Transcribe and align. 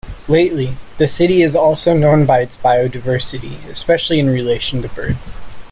Lately, 0.27 0.77
the 0.97 1.07
city 1.07 1.43
is 1.43 1.55
also 1.55 1.93
known 1.95 2.25
by 2.25 2.39
its 2.41 2.57
biodiversity, 2.57 3.63
especially 3.69 4.19
in 4.19 4.31
relation 4.31 4.81
to 4.81 4.87
birds. 4.89 5.37